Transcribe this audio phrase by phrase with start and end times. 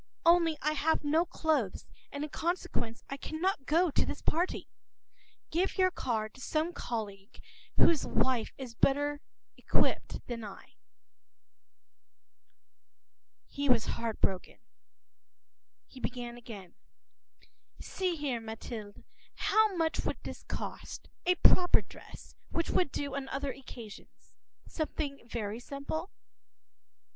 [0.25, 4.67] Only I have no clothes, and in consequence I cannot go to this party.
[5.51, 7.39] Give your card to some colleague
[7.77, 9.21] whose wife has a better
[9.71, 10.73] outfit than I.”
[13.45, 14.59] He was disconsolate.
[15.85, 16.73] He began again:—
[17.79, 19.03] “See here, Mathilde,
[19.35, 24.33] how much would this cost, a proper dress, which would do on other occasions;
[24.67, 26.09] something very simple?